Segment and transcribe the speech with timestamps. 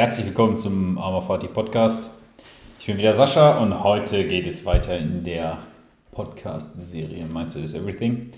[0.00, 2.08] herzlich willkommen zum Armor 40 Podcast.
[2.78, 5.58] Ich bin wieder Sascha und heute geht es weiter in der
[6.12, 8.32] Podcast-Serie Mindset is Everything.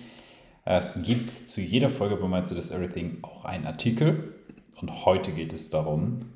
[0.64, 4.34] Es gibt zu jeder Folge bei Mindset is Everything auch einen Artikel
[4.80, 6.32] und heute geht es darum,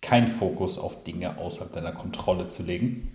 [0.00, 3.12] keinen Fokus auf Dinge außerhalb deiner Kontrolle zu legen,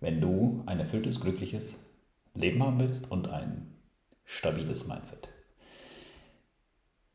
[0.00, 1.86] wenn du ein erfülltes, glückliches
[2.34, 3.72] Leben haben willst und ein
[4.26, 5.30] stabiles Mindset.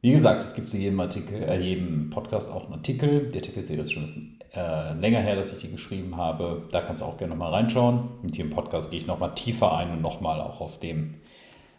[0.03, 3.29] Wie gesagt, es gibt zu jedem Artikel, äh, jedem Podcast auch einen Artikel.
[3.29, 6.63] Die Artikelserie ist schon ein bisschen äh, länger her, dass ich die geschrieben habe.
[6.73, 8.09] Da kannst du auch gerne nochmal reinschauen.
[8.21, 11.13] Und hier im Podcast gehe ich nochmal tiefer ein und nochmal auch auf dem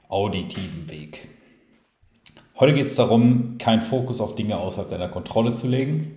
[0.08, 1.28] auditiven Weg.
[2.58, 6.16] Heute geht es darum, keinen Fokus auf Dinge außerhalb deiner Kontrolle zu legen,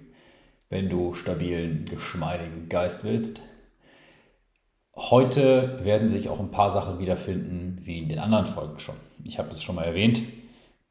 [0.69, 3.41] wenn du stabilen, geschmeidigen Geist willst.
[4.95, 8.95] Heute werden sich auch ein paar Sachen wiederfinden, wie in den anderen Folgen schon.
[9.25, 10.21] Ich habe es schon mal erwähnt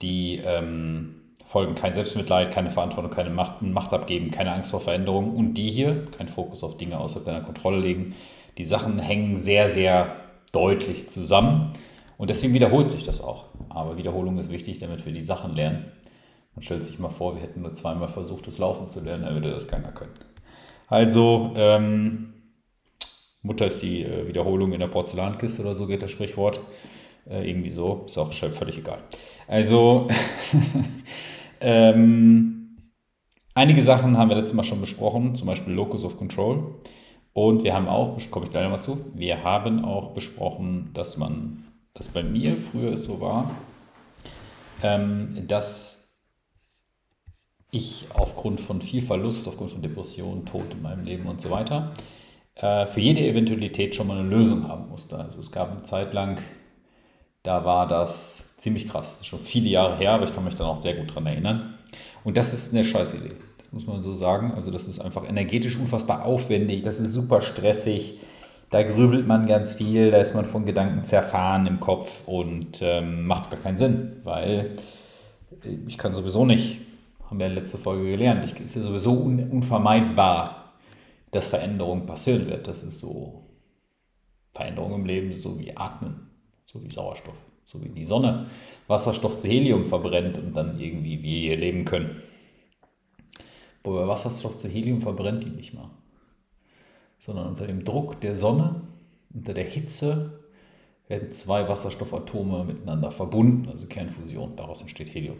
[0.02, 5.34] die ähm, folgen kein Selbstmitleid, keine Verantwortung, keine Macht, Macht abgeben, keine Angst vor Veränderungen
[5.34, 8.14] und die hier, kein Fokus auf Dinge außerhalb deiner Kontrolle legen.
[8.58, 10.16] Die Sachen hängen sehr, sehr
[10.52, 11.72] deutlich zusammen
[12.18, 13.44] und deswegen wiederholt sich das auch.
[13.68, 15.92] Aber Wiederholung ist wichtig, damit wir die Sachen lernen.
[16.54, 19.34] Man stellt sich mal vor, wir hätten nur zweimal versucht, das Laufen zu lernen, dann
[19.34, 20.14] würde das keiner können.
[20.88, 22.32] Also, ähm,
[23.42, 26.60] Mutter ist die äh, Wiederholung in der Porzellankiste oder so geht das Sprichwort.
[27.28, 28.98] Äh, irgendwie so, ist auch völlig egal.
[29.48, 30.08] Also,
[31.60, 32.76] ähm,
[33.54, 36.74] einige Sachen haben wir letztes Mal schon besprochen, zum Beispiel Locus of Control.
[37.32, 41.64] Und wir haben auch, komme ich gleich nochmal zu, wir haben auch besprochen, dass man,
[41.92, 43.50] dass bei mir früher es so war,
[44.82, 46.18] ähm, dass
[47.70, 51.94] ich aufgrund von viel Verlust, aufgrund von Depressionen, Tod in meinem Leben und so weiter,
[52.54, 55.18] äh, für jede Eventualität schon mal eine Lösung haben musste.
[55.18, 56.38] Also es gab eine Zeit lang,
[57.46, 59.18] da war das ziemlich krass.
[59.18, 61.74] Das schon viele Jahre her, aber ich kann mich dann auch sehr gut daran erinnern.
[62.24, 63.34] Und das ist eine scheiß Idee.
[63.58, 64.52] Das muss man so sagen.
[64.52, 66.82] Also das ist einfach energetisch unfassbar aufwendig.
[66.82, 68.18] Das ist super stressig.
[68.70, 70.10] Da grübelt man ganz viel.
[70.10, 74.76] Da ist man von Gedanken zerfahren im Kopf und ähm, macht gar keinen Sinn, weil
[75.86, 76.78] ich kann sowieso nicht,
[77.24, 80.74] haben wir in der letzten Folge gelernt, es ist ja sowieso un unvermeidbar,
[81.30, 82.66] dass Veränderung passieren wird.
[82.68, 83.46] Das ist so
[84.52, 86.25] Veränderung im Leben, so wie Atmen
[86.76, 88.46] so wie Sauerstoff, so wie die Sonne
[88.86, 92.22] Wasserstoff zu Helium verbrennt und dann irgendwie wir hier leben können.
[93.82, 95.90] Aber Wasserstoff zu Helium verbrennt die nicht mal,
[97.18, 98.82] sondern unter dem Druck der Sonne,
[99.32, 100.40] unter der Hitze
[101.08, 105.36] werden zwei Wasserstoffatome miteinander verbunden, also Kernfusion, daraus entsteht Helium.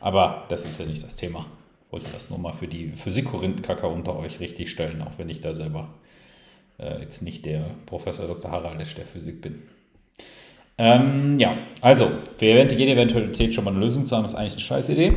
[0.00, 1.46] Aber das ist ja nicht das Thema.
[1.86, 5.40] Ich wollte das nur mal für die Physik-Korinthenkacker unter euch richtig stellen, auch wenn ich
[5.40, 5.94] da selber
[6.78, 8.50] äh, jetzt nicht der Professor Dr.
[8.50, 9.62] Harald der Physik bin.
[10.78, 14.62] Ähm, ja, also, für jede Eventualität schon mal eine Lösung zu haben, ist eigentlich eine
[14.62, 15.12] scheiß Idee.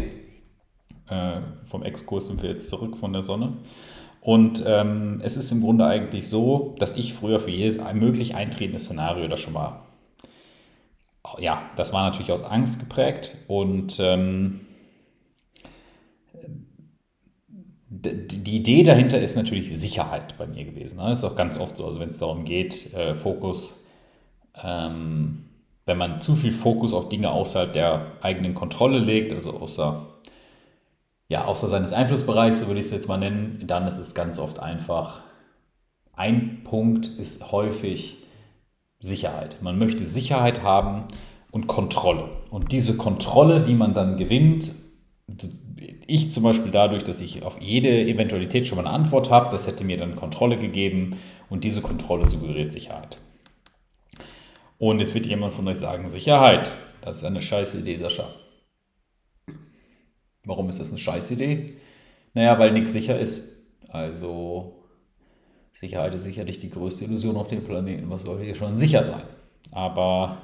[1.10, 3.58] Äh, vom Exkurs sind wir jetzt zurück von der Sonne.
[4.22, 8.80] Und ähm, es ist im Grunde eigentlich so, dass ich früher für jedes möglich eintretende
[8.80, 9.82] Szenario das schon mal,
[11.40, 14.62] ja, das war natürlich aus Angst geprägt und ähm,
[17.90, 20.98] die Idee dahinter ist natürlich Sicherheit bei mir gewesen.
[20.98, 21.10] Ne?
[21.10, 23.88] Das ist auch ganz oft so, also wenn es darum geht, äh, Fokus
[24.64, 25.49] ähm,
[25.90, 30.06] wenn man zu viel Fokus auf Dinge außerhalb der eigenen Kontrolle legt, also außer,
[31.28, 34.38] ja, außer seines Einflussbereichs, so würde ich es jetzt mal nennen, dann ist es ganz
[34.38, 35.24] oft einfach,
[36.14, 38.18] ein Punkt ist häufig
[39.00, 39.58] Sicherheit.
[39.64, 41.06] Man möchte Sicherheit haben
[41.50, 42.30] und Kontrolle.
[42.52, 44.70] Und diese Kontrolle, die man dann gewinnt,
[46.06, 49.66] ich zum Beispiel dadurch, dass ich auf jede Eventualität schon mal eine Antwort habe, das
[49.66, 51.18] hätte mir dann Kontrolle gegeben
[51.50, 53.18] und diese Kontrolle suggeriert Sicherheit.
[54.80, 56.70] Und jetzt wird jemand von euch sagen, Sicherheit,
[57.02, 58.34] das ist eine scheiß Idee, Sascha.
[60.46, 61.76] Warum ist das eine scheiß Idee?
[62.34, 63.66] Naja, weil nichts sicher ist.
[63.90, 64.86] Also
[65.74, 68.10] Sicherheit ist sicherlich die größte Illusion auf dem Planeten.
[68.10, 69.22] Was soll hier schon sicher sein?
[69.72, 70.38] Aber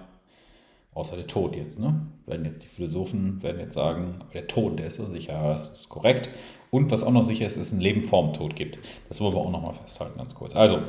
[0.94, 2.06] außer der Tod jetzt, ne?
[2.26, 5.90] Werden jetzt die Philosophen werden jetzt sagen, der Tod, der ist so sicher, das ist
[5.90, 6.30] korrekt.
[6.72, 8.80] Und was auch noch sicher ist, ist ein Leben vorm Tod gibt.
[9.08, 10.56] Das wollen wir auch nochmal festhalten, ganz kurz.
[10.56, 10.80] Also,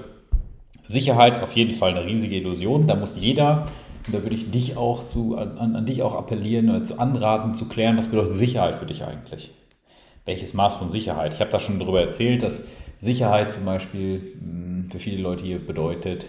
[0.87, 2.87] Sicherheit auf jeden Fall eine riesige Illusion.
[2.87, 3.67] Da muss jeder,
[4.07, 7.55] und da würde ich dich auch zu, an, an dich auch appellieren oder zu anraten,
[7.55, 9.51] zu klären, was bedeutet Sicherheit für dich eigentlich?
[10.25, 11.35] Welches Maß von Sicherheit?
[11.35, 12.67] Ich habe da schon darüber erzählt, dass
[12.99, 16.29] Sicherheit zum Beispiel hm, für viele Leute hier bedeutet,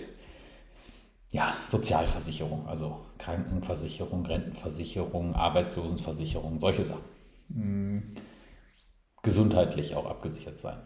[1.31, 7.03] ja, Sozialversicherung, also Krankenversicherung, Rentenversicherung, Arbeitslosenversicherung, solche Sachen.
[7.53, 8.03] Hm,
[9.21, 10.77] gesundheitlich auch abgesichert sein.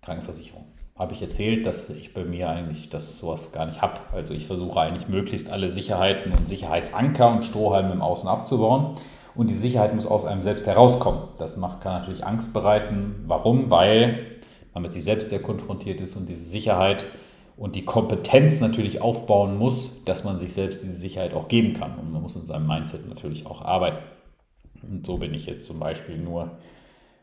[0.00, 4.00] Krankenversicherung habe ich erzählt, dass ich bei mir eigentlich das sowas gar nicht habe.
[4.12, 8.96] Also ich versuche eigentlich möglichst alle Sicherheiten und Sicherheitsanker und Strohhalme im Außen abzubauen
[9.38, 11.20] und die Sicherheit muss aus einem selbst herauskommen.
[11.38, 13.22] Das macht, kann natürlich Angst bereiten.
[13.28, 13.70] Warum?
[13.70, 14.26] Weil
[14.74, 17.04] man mit sich selbst sehr konfrontiert ist und diese Sicherheit
[17.56, 21.96] und die Kompetenz natürlich aufbauen muss, dass man sich selbst diese Sicherheit auch geben kann.
[21.98, 23.98] Und man muss in seinem Mindset natürlich auch arbeiten.
[24.82, 26.50] Und so bin ich jetzt zum Beispiel nur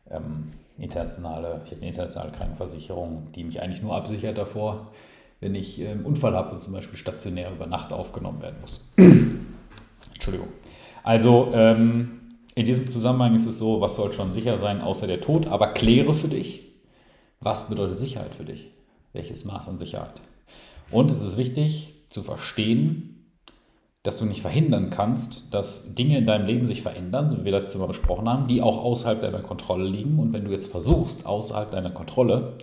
[0.10, 4.92] ähm, internationale, ich habe eine internationale Krankenversicherung, die mich eigentlich nur absichert davor,
[5.40, 8.94] wenn ich einen ähm, Unfall habe und zum Beispiel stationär über Nacht aufgenommen werden muss.
[10.14, 10.50] Entschuldigung.
[11.04, 12.22] Also ähm,
[12.56, 15.74] in diesem Zusammenhang ist es so, was soll schon sicher sein, außer der Tod, aber
[15.74, 16.64] kläre für dich,
[17.40, 18.72] was bedeutet Sicherheit für dich?
[19.14, 20.22] Welches Maß an Sicherheit?
[20.90, 23.25] Und es ist wichtig zu verstehen,
[24.06, 27.54] dass du nicht verhindern kannst, dass Dinge in deinem Leben sich verändern, so wie wir
[27.54, 30.20] letztes Mal besprochen haben, die auch außerhalb deiner Kontrolle liegen.
[30.20, 32.54] Und wenn du jetzt versuchst, außerhalb deiner Kontrolle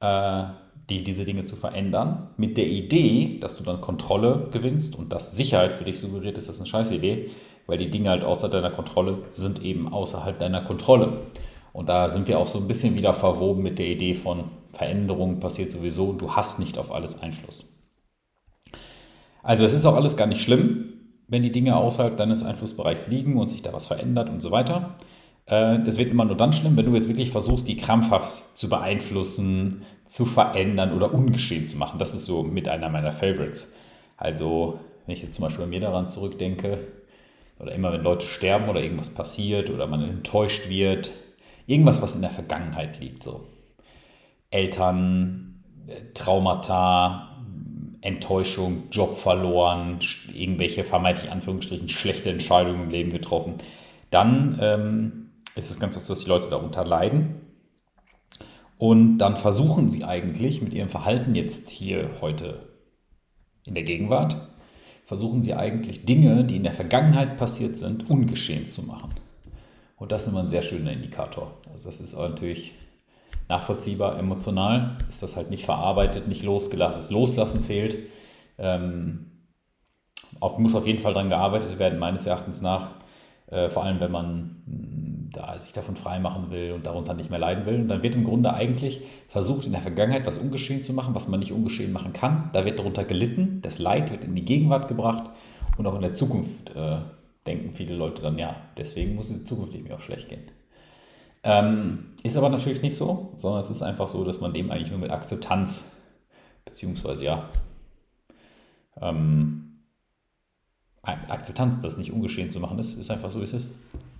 [0.00, 0.44] äh,
[0.90, 5.34] die, diese Dinge zu verändern, mit der Idee, dass du dann Kontrolle gewinnst und dass
[5.34, 7.30] Sicherheit für dich suggeriert ist, das ist eine scheiß Idee,
[7.66, 11.16] weil die Dinge halt außer deiner Kontrolle sind eben außerhalb deiner Kontrolle.
[11.72, 15.40] Und da sind wir auch so ein bisschen wieder verwoben mit der Idee von Veränderung
[15.40, 17.77] passiert sowieso und du hast nicht auf alles Einfluss.
[19.48, 20.92] Also es ist auch alles gar nicht schlimm,
[21.26, 24.96] wenn die Dinge außerhalb deines Einflussbereichs liegen und sich da was verändert und so weiter.
[25.46, 28.68] Äh, das wird immer nur dann schlimm, wenn du jetzt wirklich versuchst, die krampfhaft zu
[28.68, 31.98] beeinflussen, zu verändern oder ungeschehen zu machen.
[31.98, 33.74] Das ist so mit einer meiner Favorites.
[34.18, 36.80] Also, wenn ich jetzt zum Beispiel bei mir daran zurückdenke,
[37.58, 41.10] oder immer wenn Leute sterben oder irgendwas passiert oder man enttäuscht wird,
[41.66, 43.46] irgendwas, was in der Vergangenheit liegt, so.
[44.50, 45.64] Eltern,
[46.12, 47.28] Traumata,
[48.00, 49.98] Enttäuschung, Job verloren,
[50.32, 53.54] irgendwelche vermeintlich Anführungsstrichen schlechte Entscheidungen im Leben getroffen,
[54.10, 57.40] dann ähm, ist es ganz oft so, dass die Leute darunter leiden.
[58.78, 62.68] Und dann versuchen sie eigentlich mit ihrem Verhalten jetzt hier heute
[63.64, 64.36] in der Gegenwart,
[65.04, 69.10] versuchen sie eigentlich Dinge, die in der Vergangenheit passiert sind, ungeschehen zu machen.
[69.96, 71.56] Und das ist immer ein sehr schöner Indikator.
[71.72, 72.72] Also das ist natürlich
[73.48, 77.00] nachvollziehbar, emotional ist das halt nicht verarbeitet, nicht losgelassen.
[77.00, 77.96] Das Loslassen fehlt.
[78.58, 79.26] Ähm,
[80.40, 82.90] auf, muss auf jeden Fall daran gearbeitet werden, meines Erachtens nach.
[83.50, 87.66] Äh, vor allem, wenn man da sich davon freimachen will und darunter nicht mehr leiden
[87.66, 87.80] will.
[87.80, 91.28] Und dann wird im Grunde eigentlich versucht, in der Vergangenheit was ungeschehen zu machen, was
[91.28, 92.50] man nicht ungeschehen machen kann.
[92.52, 95.30] Da wird darunter gelitten, das Leid wird in die Gegenwart gebracht
[95.76, 96.98] und auch in der Zukunft äh,
[97.46, 100.42] denken viele Leute dann, ja, deswegen muss es zukünftig mir auch schlecht gehen.
[101.42, 104.90] Ähm, ist aber natürlich nicht so, sondern es ist einfach so, dass man dem eigentlich
[104.90, 106.02] nur mit Akzeptanz,
[106.64, 107.48] beziehungsweise ja,
[109.00, 109.64] ähm,
[111.02, 113.70] Akzeptanz, dass es nicht ungeschehen zu machen ist, ist einfach so, wie es ist.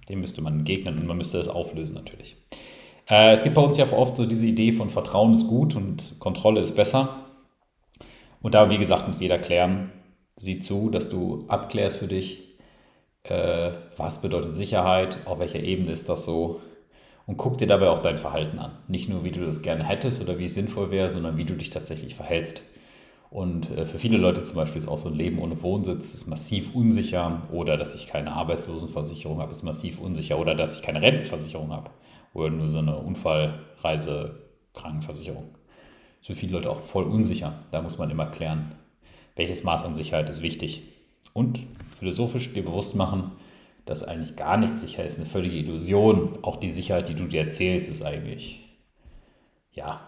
[0.09, 2.37] Dem müsste man entgegnen und man müsste das auflösen natürlich.
[3.09, 6.19] Äh, es gibt bei uns ja oft so diese Idee von Vertrauen ist gut und
[6.19, 7.27] Kontrolle ist besser.
[8.41, 9.93] Und da, wie gesagt, muss jeder klären,
[10.37, 12.59] sieh zu, dass du abklärst für dich,
[13.25, 16.61] äh, was bedeutet Sicherheit, auf welcher Ebene ist das so
[17.29, 18.73] und guck dir dabei auch dein Verhalten an.
[18.89, 21.55] Nicht nur, wie du das gerne hättest oder wie es sinnvoll wäre, sondern wie du
[21.55, 22.63] dich tatsächlich verhältst.
[23.29, 26.27] Und äh, für viele Leute zum Beispiel ist auch so ein Leben ohne Wohnsitz ist
[26.27, 31.03] massiv unsicher oder dass ich keine Arbeitslosenversicherung habe, ist massiv unsicher oder dass ich keine
[31.03, 31.91] Rentenversicherung habe
[32.33, 35.49] oder nur so eine Unfallreise-Krankenversicherung.
[36.23, 37.53] Ist für viele Leute auch voll unsicher.
[37.73, 38.73] Da muss man immer klären,
[39.37, 40.85] welches Maß an Sicherheit ist wichtig.
[41.35, 41.59] Und
[41.93, 43.33] philosophisch dir bewusst machen,
[43.89, 46.39] dass eigentlich gar nichts sicher ist, eine völlige Illusion.
[46.43, 48.61] Auch die Sicherheit, die du dir erzählst, ist eigentlich,
[49.73, 50.07] ja,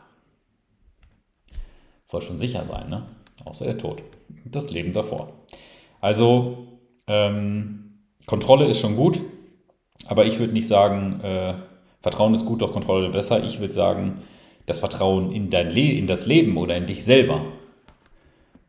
[2.04, 3.06] soll schon sicher sein, ne?
[3.42, 4.02] außer der Tod.
[4.44, 5.32] Das Leben davor.
[6.02, 6.68] Also,
[7.06, 9.18] ähm, Kontrolle ist schon gut,
[10.04, 11.54] aber ich würde nicht sagen, äh,
[12.02, 13.42] Vertrauen ist gut, doch Kontrolle besser.
[13.44, 14.20] Ich würde sagen,
[14.66, 17.46] das Vertrauen in, dein Le in das Leben oder in dich selber,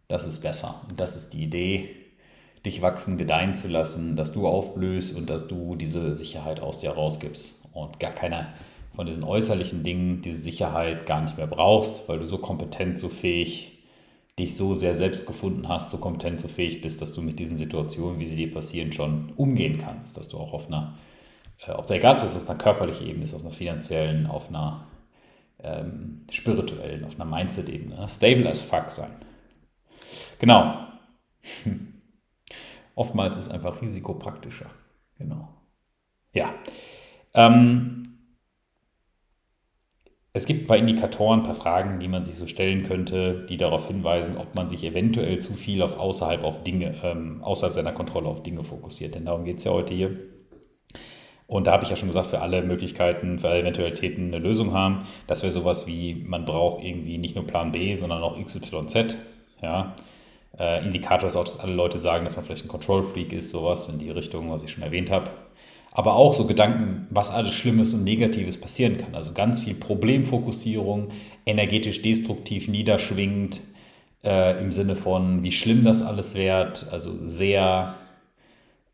[0.07, 0.73] das ist besser.
[0.87, 2.00] Und das ist die Idee,
[2.65, 6.91] dich wachsen, gedeihen zu lassen, dass du aufblühst und dass du diese Sicherheit aus dir
[6.91, 8.53] rausgibst und gar keiner
[8.95, 13.09] von diesen äußerlichen Dingen diese Sicherheit gar nicht mehr brauchst, weil du so kompetent, so
[13.09, 13.79] fähig,
[14.37, 17.57] dich so sehr selbst gefunden hast, so kompetent, so fähig bist, dass du mit diesen
[17.57, 20.97] Situationen, wie sie dir passieren, schon umgehen kannst, dass du auch auf einer,
[21.65, 24.49] äh, ob da egal ob das auf einer körperlichen Ebene ist, auf einer finanziellen, auf
[24.49, 24.87] einer
[25.63, 28.09] ähm, spirituellen, auf einer Mindset-Ebene, ne?
[28.09, 29.11] stable as fuck sein.
[30.39, 30.87] Genau.
[32.95, 34.69] Oftmals ist es einfach risikopraktischer.
[35.17, 35.49] Genau.
[36.33, 36.53] Ja.
[37.33, 38.01] Ähm,
[40.33, 43.57] es gibt ein paar Indikatoren, ein paar Fragen, die man sich so stellen könnte, die
[43.57, 47.91] darauf hinweisen, ob man sich eventuell zu viel auf außerhalb auf Dinge, ähm, außerhalb seiner
[47.91, 49.15] Kontrolle auf Dinge fokussiert.
[49.15, 50.17] Denn darum geht es ja heute hier.
[51.47, 54.71] Und da habe ich ja schon gesagt, für alle Möglichkeiten, für alle Eventualitäten eine Lösung
[54.71, 55.05] haben.
[55.27, 59.17] Das wäre sowas wie, man braucht irgendwie nicht nur Plan B, sondern auch XYZ.
[59.61, 59.95] Ja.
[60.57, 63.49] Äh, Indikator ist auch, dass alle Leute sagen, dass man vielleicht ein Control Freak ist,
[63.51, 65.29] sowas in die Richtung, was ich schon erwähnt habe.
[65.93, 69.13] aber auch so Gedanken, was alles Schlimmes und Negatives passieren kann.
[69.13, 71.09] Also ganz viel Problemfokussierung,
[71.45, 73.59] energetisch destruktiv, niederschwingend,
[74.23, 77.95] äh, im Sinne von, wie schlimm das alles wird, also sehr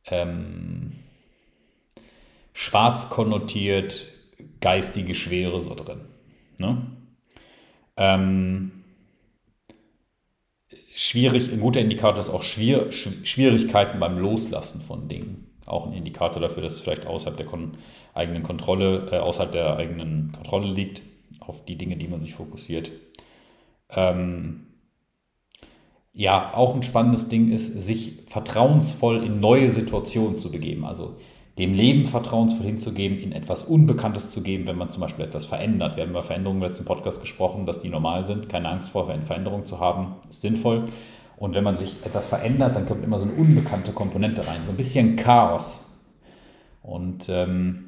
[0.08, 0.94] ähm,
[2.54, 4.08] schwarz konnotiert,
[4.62, 6.02] geistige Schwere so drin.
[6.58, 6.82] Ne?
[7.98, 8.77] Ähm,
[10.98, 15.46] schwierig, ein guter Indikator ist auch Schwier Schwierigkeiten beim Loslassen von Dingen.
[15.68, 17.78] Auch ein Indikator dafür, dass es vielleicht außerhalb der Kon
[18.16, 21.04] eigenen Kontrolle, äh, außerhalb der eigenen Kontrolle liegt,
[21.40, 22.90] auf die Dinge, die man sich fokussiert.
[23.92, 24.66] Ähm,
[26.14, 30.84] ja, auch ein spannendes Ding ist, sich vertrauensvoll in neue Situationen zu begeben.
[30.84, 31.18] Also
[31.58, 35.96] dem Leben vertrauensvoll hinzugeben, in etwas Unbekanntes zu geben, wenn man zum Beispiel etwas verändert.
[35.96, 38.48] Wir haben über Veränderungen im letzten Podcast gesprochen, dass die normal sind.
[38.48, 40.86] Keine Angst vor Veränderungen zu haben, ist sinnvoll.
[41.38, 44.72] Und wenn man sich etwas verändert, dann kommt immer so eine unbekannte Komponente rein, so
[44.72, 46.06] ein bisschen Chaos.
[46.82, 47.84] Und ähm,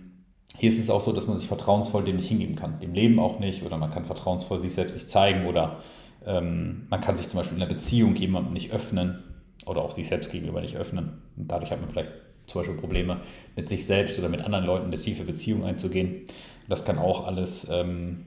[0.58, 3.20] hier ist es auch so, dass man sich vertrauensvoll dem nicht hingeben kann, dem Leben
[3.20, 5.78] auch nicht, oder man kann vertrauensvoll sich selbst nicht zeigen, oder
[6.26, 9.24] ähm, man kann sich zum Beispiel in einer Beziehung jemandem nicht öffnen
[9.66, 11.22] oder auch sich selbst gegenüber nicht öffnen.
[11.38, 12.12] Und dadurch hat man vielleicht
[12.50, 13.22] zum Beispiel Probleme
[13.56, 16.26] mit sich selbst oder mit anderen Leuten eine tiefe Beziehung einzugehen.
[16.68, 18.26] Das kann auch alles ähm,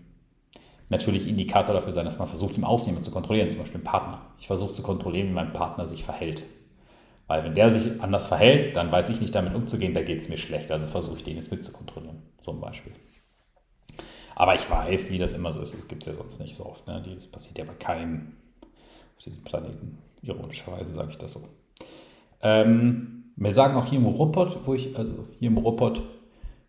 [0.88, 4.20] natürlich Indikator dafür sein, dass man versucht, im Außen zu kontrollieren, zum Beispiel einen Partner.
[4.38, 6.44] Ich versuche zu kontrollieren, wie mein Partner sich verhält.
[7.26, 10.28] Weil wenn der sich anders verhält, dann weiß ich nicht damit umzugehen, da geht es
[10.28, 10.70] mir schlecht.
[10.70, 12.92] Also versuche ich den jetzt mit zu kontrollieren, zum Beispiel.
[14.34, 15.74] Aber ich weiß, wie das immer so ist.
[15.74, 16.86] Das gibt es ja sonst nicht so oft.
[16.86, 17.02] Ne?
[17.14, 18.36] Das passiert ja bei keinem
[19.16, 19.98] auf diesem Planeten.
[20.22, 21.40] Ironischerweise sage ich das so.
[22.42, 26.02] Ähm, wir sagen auch hier im Ruppert, wo ich, also hier im Ruppert,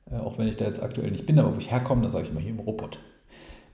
[0.10, 2.26] äh, auch wenn ich da jetzt aktuell nicht bin, aber wo ich herkomme, da sage
[2.26, 3.00] ich immer hier im Ruppert.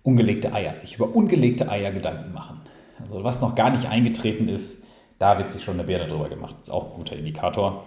[0.04, 2.62] Ungelegte Eier, sich über ungelegte Eier Gedanken machen.
[3.00, 4.88] Also was noch gar nicht eingetreten ist,
[5.20, 6.54] da wird sich schon eine Birne drüber gemacht.
[6.54, 7.86] Das ist auch ein guter Indikator.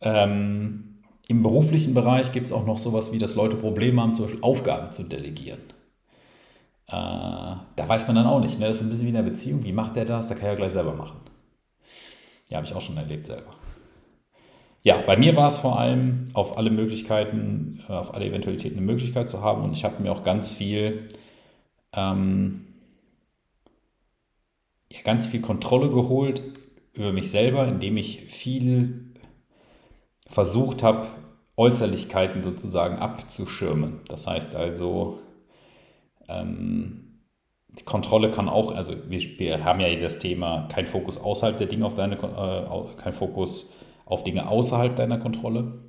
[0.00, 4.24] Ähm, Im beruflichen Bereich gibt es auch noch sowas wie, dass Leute Probleme haben, zum
[4.26, 5.60] Beispiel Aufgaben zu delegieren.
[6.88, 8.58] Äh, da weiß man dann auch nicht.
[8.58, 8.68] Ne?
[8.68, 9.64] Das ist ein bisschen wie in einer Beziehung.
[9.64, 10.28] Wie macht der das?
[10.28, 11.20] Da kann er ja gleich selber machen.
[12.48, 13.54] Ja, habe ich auch schon erlebt selber.
[14.82, 18.86] Ja, bei mir war es vor allem, auf alle Möglichkeiten, äh, auf alle Eventualitäten eine
[18.86, 19.64] Möglichkeit zu haben.
[19.64, 21.08] Und ich habe mir auch ganz viel,
[21.92, 22.66] ähm,
[24.88, 26.40] ja, ganz viel Kontrolle geholt
[26.92, 29.12] über mich selber, indem ich viel
[30.28, 31.08] versucht habe,
[31.56, 34.00] Äußerlichkeiten sozusagen abzuschirmen.
[34.08, 35.18] Das heißt also,
[36.28, 37.05] ähm,
[37.84, 41.84] Kontrolle kann auch, also wir, wir, haben ja das Thema, kein Fokus außerhalb der Dinge
[41.84, 43.74] auf deine, äh, kein Fokus
[44.06, 45.84] auf Dinge außerhalb deiner Kontrolle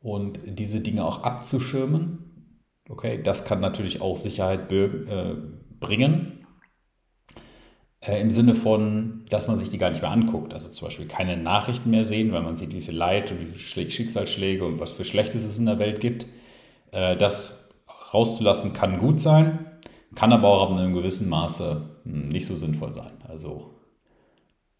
[0.00, 2.60] und diese Dinge auch abzuschirmen.
[2.88, 5.36] Okay, das kann natürlich auch Sicherheit äh,
[5.78, 6.46] bringen.
[8.00, 10.52] Äh, Im Sinne von, dass man sich die gar nicht mehr anguckt.
[10.52, 13.46] Also zum Beispiel keine Nachrichten mehr sehen, weil man sieht, wie viel Leid und wie
[13.46, 16.26] viele Schicksalsschläge und was für Schlechtes es in der Welt gibt.
[16.90, 17.74] Äh, das
[18.12, 19.71] rauszulassen kann gut sein
[20.14, 23.12] kann aber auch in einem gewissen Maße hm, nicht so sinnvoll sein.
[23.28, 23.74] Also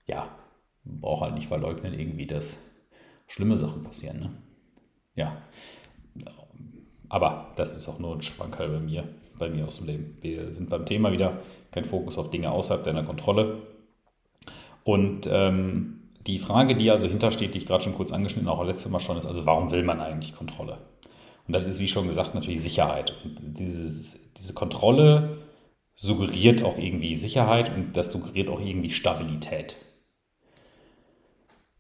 [0.07, 0.29] ja,
[0.85, 2.71] braucht halt nicht verleugnen, irgendwie, dass
[3.27, 4.21] schlimme Sachen passieren.
[4.21, 4.31] Ne?
[5.15, 5.37] Ja,
[7.09, 9.05] aber das ist auch nur ein Schwankerl bei mir,
[9.39, 10.17] bei mir aus dem Leben.
[10.23, 13.59] Wir sind beim Thema wieder, kein Fokus auf Dinge außerhalb deiner Kontrolle.
[14.85, 18.91] Und ähm, die Frage, die also hintersteht, die ich gerade schon kurz angeschnitten auch letztes
[18.91, 20.79] Mal schon, ist also, warum will man eigentlich Kontrolle?
[21.47, 23.15] Und das ist, wie schon gesagt, natürlich Sicherheit.
[23.25, 25.39] Und dieses, diese Kontrolle
[25.95, 29.77] suggeriert auch irgendwie Sicherheit und das suggeriert auch irgendwie Stabilität.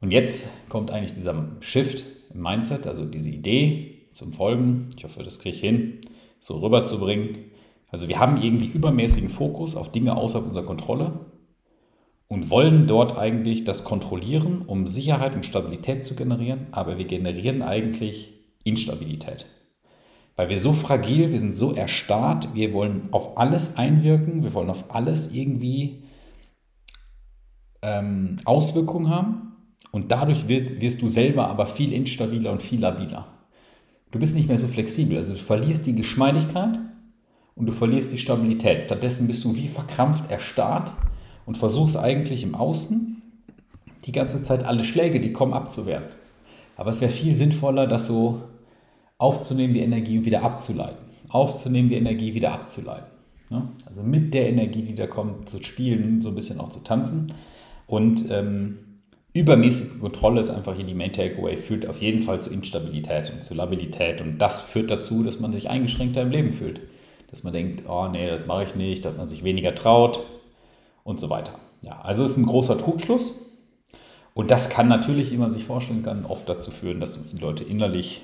[0.01, 2.05] Und jetzt kommt eigentlich dieser Shift
[2.35, 4.91] im Mindset, also diese Idee zum Folgen.
[4.97, 6.01] Ich hoffe, das kriege ich hin,
[6.39, 7.39] so rüberzubringen.
[7.89, 11.21] Also wir haben irgendwie übermäßigen Fokus auf Dinge außerhalb unserer Kontrolle
[12.27, 17.61] und wollen dort eigentlich das kontrollieren, um Sicherheit und Stabilität zu generieren, aber wir generieren
[17.61, 19.47] eigentlich Instabilität.
[20.37, 24.71] Weil wir so fragil, wir sind so erstarrt, wir wollen auf alles einwirken, wir wollen
[24.71, 26.05] auf alles irgendwie
[27.83, 29.57] ähm, Auswirkungen haben
[29.91, 33.27] und dadurch wird, wirst du selber aber viel instabiler und viel labiler.
[34.11, 36.79] Du bist nicht mehr so flexibel, also du verlierst die Geschmeidigkeit
[37.55, 38.87] und du verlierst die Stabilität.
[38.87, 40.93] Stattdessen bist du wie verkrampft erstarrt
[41.45, 43.23] und versuchst eigentlich im Außen
[44.05, 46.05] die ganze Zeit alle Schläge, die kommen, abzuwehren.
[46.77, 48.43] Aber es wäre viel sinnvoller, das so
[49.23, 51.07] aufzunehmen, die Energie wieder abzuleiten.
[51.29, 53.07] Aufzunehmen, die Energie wieder abzuleiten.
[53.51, 53.69] Ja?
[53.87, 57.33] Also mit der Energie, die da kommt, zu spielen, so ein bisschen auch zu tanzen.
[57.87, 58.79] Und ähm,
[59.33, 63.45] übermäßige Kontrolle ist einfach hier die Main Takeaway, führt auf jeden Fall zu Instabilität und
[63.45, 64.21] zu Labilität.
[64.21, 66.81] Und das führt dazu, dass man sich eingeschränkter im Leben fühlt.
[67.31, 70.21] Dass man denkt, oh nee, das mache ich nicht, dass man sich weniger traut
[71.05, 71.59] und so weiter.
[71.81, 73.47] Ja, also ist ein großer Trugschluss.
[74.35, 77.65] Und das kann natürlich, wie man sich vorstellen kann, oft dazu führen, dass die Leute
[77.65, 78.23] innerlich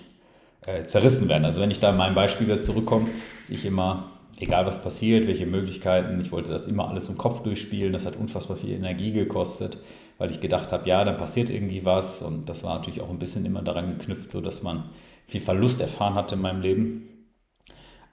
[0.69, 1.45] äh, zerrissen werden.
[1.45, 3.09] Also wenn ich da in meinem Beispiel wieder zurückkomme,
[3.41, 7.43] dass ich immer, egal was passiert, welche Möglichkeiten, ich wollte das immer alles im Kopf
[7.43, 9.79] durchspielen, das hat unfassbar viel Energie gekostet,
[10.19, 13.19] weil ich gedacht habe, ja, dann passiert irgendwie was und das war natürlich auch ein
[13.19, 14.85] bisschen immer daran geknüpft, so dass man
[15.27, 17.09] viel Verlust erfahren hatte in meinem Leben.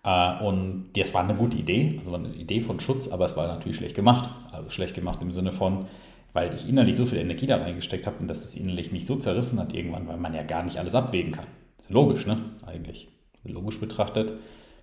[0.03, 3.47] Äh, und das war eine gute Idee, also eine Idee von Schutz, aber es war
[3.47, 4.29] natürlich schlecht gemacht.
[4.53, 5.87] Also schlecht gemacht im Sinne von,
[6.31, 9.17] weil ich innerlich so viel Energie da reingesteckt habe und dass es innerlich mich so
[9.17, 11.47] zerrissen hat irgendwann, weil man ja gar nicht alles abwägen kann.
[11.85, 12.39] Ist logisch, ne?
[12.65, 13.09] Eigentlich.
[13.43, 14.33] Logisch betrachtet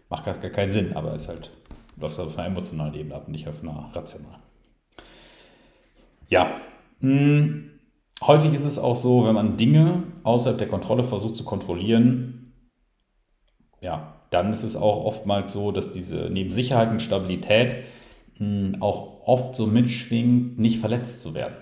[0.08, 1.50] macht das gar keinen Sinn, aber es halt
[1.96, 4.40] läuft auf einer emotionalen Ebene ab, nicht auf einer rationalen.
[6.28, 6.48] Ja,
[7.00, 7.70] hm.
[8.20, 12.52] häufig ist es auch so, wenn man Dinge außerhalb der Kontrolle versucht zu kontrollieren,
[13.80, 17.82] ja, dann ist es auch oftmals so, dass diese neben Sicherheit und Stabilität
[18.36, 21.56] hm, auch oft so mitschwingt, nicht verletzt zu werden.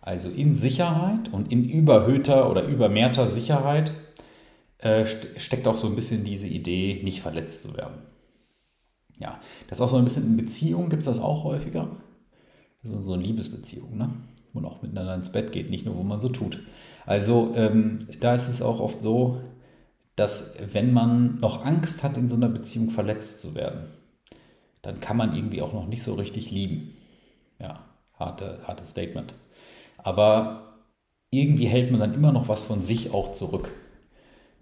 [0.00, 3.92] Also in Sicherheit und in überhöhter oder übermehrter Sicherheit
[4.84, 8.02] äh, steckt auch so ein bisschen diese Idee, nicht verletzt zu werden.
[9.18, 11.88] Ja, das ist auch so ein bisschen in Beziehungen, gibt es das auch häufiger.
[12.82, 14.10] So, so eine Liebesbeziehung, ne?
[14.52, 16.58] wo man auch miteinander ins Bett geht, nicht nur, wo man so tut.
[17.06, 19.40] Also ähm, da ist es auch oft so,
[20.16, 23.86] dass wenn man noch Angst hat, in so einer Beziehung verletzt zu werden,
[24.82, 26.92] dann kann man irgendwie auch noch nicht so richtig lieben.
[27.58, 27.84] Ja,
[28.18, 29.32] harte, hartes Statement.
[29.96, 30.82] Aber
[31.30, 33.72] irgendwie hält man dann immer noch was von sich auch zurück.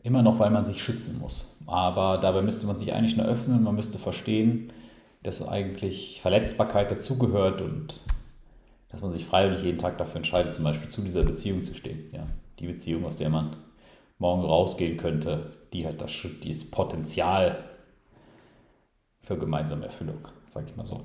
[0.02, 1.62] Immer noch, weil man sich schützen muss.
[1.66, 4.73] Aber dabei müsste man sich eigentlich nur öffnen, man müsste verstehen,
[5.23, 8.00] dass eigentlich Verletzbarkeit dazugehört und
[8.88, 12.11] dass man sich freiwillig jeden Tag dafür entscheidet, zum Beispiel zu dieser Beziehung zu stehen.
[12.12, 12.25] Ja,
[12.59, 13.56] die Beziehung, aus der man
[14.18, 16.11] morgen rausgehen könnte, die hat das,
[16.42, 17.59] dieses Potenzial
[19.23, 21.00] für gemeinsame Erfüllung, sage ich mal so.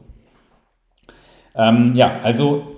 [1.55, 2.76] Ähm, ja, also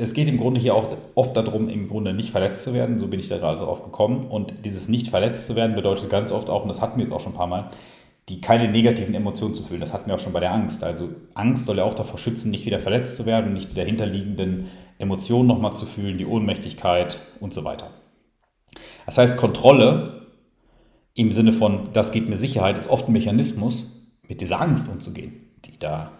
[0.00, 3.00] es geht im Grunde hier auch oft darum, im Grunde nicht verletzt zu werden.
[3.00, 4.28] So bin ich da gerade drauf gekommen.
[4.28, 7.12] Und dieses nicht verletzt zu werden bedeutet ganz oft auch, und das hatten wir jetzt
[7.12, 7.68] auch schon ein paar Mal,
[8.28, 9.80] die keine negativen Emotionen zu fühlen.
[9.80, 10.84] Das hatten wir auch schon bei der Angst.
[10.84, 14.68] Also Angst soll ja auch davor schützen, nicht wieder verletzt zu werden, nicht die dahinterliegenden
[14.98, 17.88] Emotionen nochmal zu fühlen, die Ohnmächtigkeit und so weiter.
[19.06, 20.26] Das heißt, Kontrolle
[21.14, 25.42] im Sinne von, das gibt mir Sicherheit, ist oft ein Mechanismus, mit dieser Angst umzugehen,
[25.64, 26.12] die da,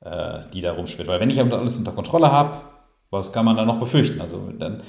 [0.00, 1.08] äh, die da rumschwirrt.
[1.08, 2.67] Weil wenn ich alles unter Kontrolle habe,
[3.10, 4.20] was kann man da noch befürchten?
[4.20, 4.82] Also dann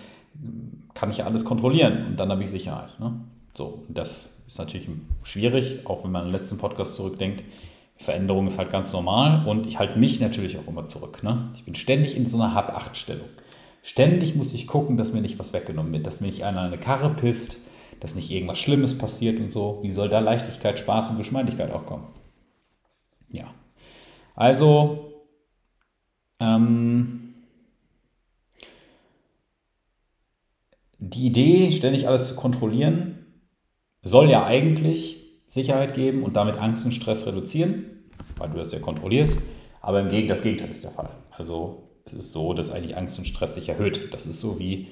[0.94, 3.00] kann ich alles kontrollieren und dann habe ich Sicherheit.
[3.00, 3.22] Ne?
[3.54, 4.90] So, das ist natürlich
[5.24, 7.44] schwierig, auch wenn man an den letzten Podcast zurückdenkt.
[7.98, 11.22] Veränderung ist halt ganz normal und ich halte mich natürlich auch immer zurück.
[11.24, 11.50] Ne?
[11.54, 13.28] Ich bin ständig in so einer Hab-Acht-Stellung.
[13.82, 16.78] Ständig muss ich gucken, dass mir nicht was weggenommen wird, dass mir nicht einer eine
[16.78, 17.58] Karre pisst,
[18.00, 19.80] dass nicht irgendwas Schlimmes passiert und so.
[19.82, 22.08] Wie soll da Leichtigkeit, Spaß und Geschmeidigkeit auch kommen?
[23.30, 23.54] Ja.
[24.36, 25.14] Also,
[26.40, 27.29] ähm,
[31.00, 33.26] die Idee, ständig alles zu kontrollieren,
[34.04, 37.86] soll ja eigentlich Sicherheit geben und damit Angst und Stress reduzieren,
[38.38, 39.44] weil du das ja kontrollierst.
[39.82, 41.10] Aber im Gegenteil, das Gegenteil ist der Fall.
[41.32, 44.14] Also es ist so, dass eigentlich Angst und Stress sich erhöht.
[44.14, 44.88] Das ist so wie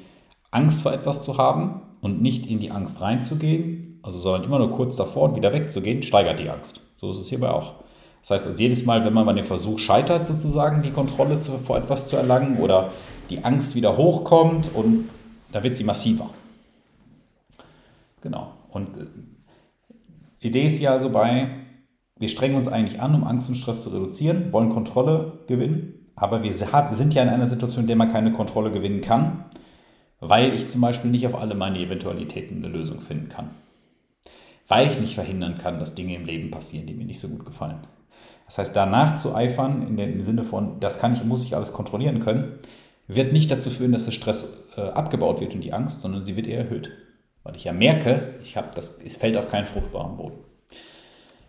[0.49, 4.71] Angst vor etwas zu haben und nicht in die Angst reinzugehen, also sondern immer nur
[4.71, 6.79] kurz davor und wieder wegzugehen, steigert die Angst.
[6.95, 7.73] So ist es hierbei auch.
[8.21, 11.51] Das heißt, also jedes Mal, wenn man bei dem Versuch scheitert, sozusagen die Kontrolle zu,
[11.59, 12.91] vor etwas zu erlangen oder
[13.29, 15.09] die Angst wieder hochkommt und
[15.51, 16.29] da wird sie massiver.
[18.21, 18.53] Genau.
[18.69, 18.89] Und
[20.41, 21.49] die äh, Idee ist ja also bei,
[22.17, 26.43] wir strengen uns eigentlich an, um Angst und Stress zu reduzieren, wollen Kontrolle gewinnen, aber
[26.43, 29.45] wir sind ja in einer Situation, in der man keine Kontrolle gewinnen kann,
[30.19, 33.51] weil ich zum Beispiel nicht auf alle meine Eventualitäten eine Lösung finden kann.
[34.67, 37.45] Weil ich nicht verhindern kann, dass Dinge im Leben passieren, die mir nicht so gut
[37.45, 37.77] gefallen.
[38.47, 41.71] Das heißt, danach zu eifern, in dem Sinne von, das kann ich, muss ich alles
[41.71, 42.57] kontrollieren können,
[43.07, 46.35] wird nicht dazu führen, dass der Stress äh, abgebaut wird und die Angst, sondern sie
[46.35, 46.91] wird eher erhöht.
[47.43, 50.39] Weil ich ja merke, ich habe das, es fällt auf keinen fruchtbaren Boden.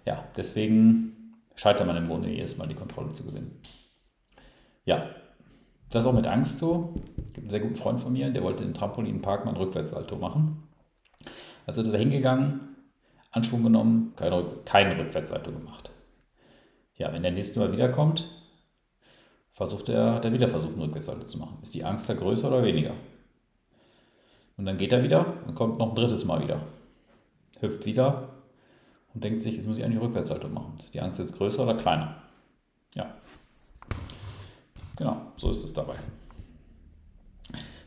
[0.04, 3.60] Ja, deswegen scheitert man im Grunde jedes Mal die Kontrolle zu gewinnen.
[4.84, 5.10] Ja,
[5.90, 6.94] das ist auch mit Angst so.
[7.16, 10.16] Es gibt einen sehr guten Freund von mir, der wollte im Trampolinpark mal ein Rückwärtsalto
[10.16, 10.62] machen.
[11.66, 12.76] Also ist er da hingegangen,
[13.32, 14.32] Anschwung genommen, kein,
[14.64, 15.90] kein Rückwärtsalto gemacht.
[16.96, 18.26] Ja, wenn der nächste Mal wiederkommt,
[19.58, 21.58] versucht er, hat er wieder versucht, ein Rückwärtsalto zu machen.
[21.60, 22.92] Ist die Angst da größer oder weniger?
[24.56, 26.60] Und dann geht er wieder und kommt noch ein drittes Mal wieder.
[27.58, 28.28] Hüpft wieder
[29.12, 30.78] und denkt sich, jetzt muss ich eigentlich Rückwärtshaltung machen.
[30.78, 32.22] Ist die Angst jetzt größer oder kleiner?
[32.94, 33.12] Ja.
[34.96, 35.96] Genau, so ist es dabei.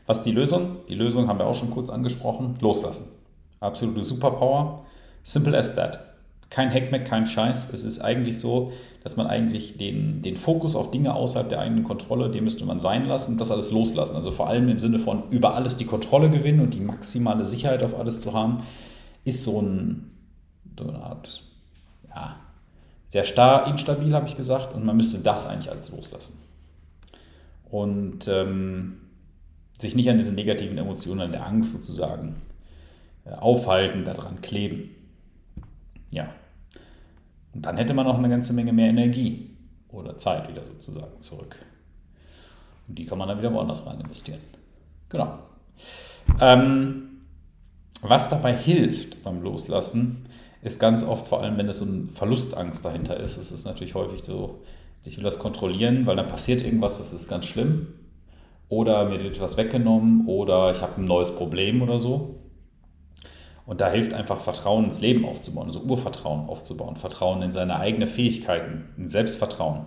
[0.04, 0.76] Was ist die Lösung?
[0.90, 2.58] Die Lösung haben wir auch schon kurz angesprochen.
[2.60, 3.12] Loslassen.
[3.60, 4.84] Absolute Superpower.
[5.22, 6.11] Simple as that.
[6.52, 7.72] Kein Hackmack, kein Scheiß.
[7.72, 11.82] Es ist eigentlich so, dass man eigentlich den, den Fokus auf Dinge außerhalb der eigenen
[11.82, 14.16] Kontrolle, den müsste man sein lassen und das alles loslassen.
[14.16, 17.82] Also vor allem im Sinne von über alles die Kontrolle gewinnen und die maximale Sicherheit
[17.82, 18.58] auf alles zu haben,
[19.24, 20.10] ist so, ein,
[20.78, 21.42] so eine Art,
[22.10, 22.36] ja,
[23.08, 26.38] sehr starr, instabil, habe ich gesagt, und man müsste das eigentlich alles loslassen.
[27.70, 28.98] Und ähm,
[29.78, 32.42] sich nicht an diesen negativen Emotionen, an der Angst sozusagen
[33.24, 34.90] äh, aufhalten, daran kleben.
[36.10, 36.28] Ja.
[37.54, 39.56] Und dann hätte man auch eine ganze Menge mehr Energie
[39.88, 41.58] oder Zeit wieder sozusagen zurück.
[42.88, 44.40] Und die kann man dann wieder woanders rein investieren.
[45.08, 45.38] Genau.
[46.40, 47.22] Ähm,
[48.00, 50.26] was dabei hilft beim Loslassen,
[50.62, 53.94] ist ganz oft, vor allem wenn es so eine Verlustangst dahinter ist, es ist natürlich
[53.94, 54.62] häufig so,
[55.04, 57.88] ich will das kontrollieren, weil dann passiert irgendwas, das ist ganz schlimm.
[58.68, 62.41] Oder mir wird etwas weggenommen oder ich habe ein neues Problem oder so.
[63.64, 68.08] Und da hilft einfach Vertrauen ins Leben aufzubauen, also Urvertrauen aufzubauen, Vertrauen in seine eigenen
[68.08, 69.84] Fähigkeiten, in Selbstvertrauen,